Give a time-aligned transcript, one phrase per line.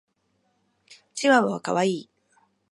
[1.13, 2.09] チワワは可愛い。